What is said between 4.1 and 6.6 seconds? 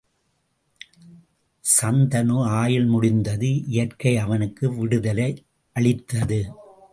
அவனுக்கு விடுதலை அளித்தது.